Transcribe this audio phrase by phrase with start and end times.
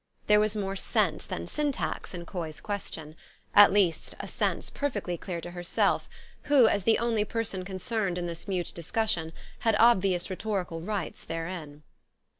[0.25, 3.15] There was more sense than sj^ntax in Coy's question;
[3.53, 6.09] at least a sense perfectly clear to herself,
[6.45, 11.23] who, as the only person concerned in this mute discussion, had obvi ous rhetorical rights
[11.23, 11.83] therein.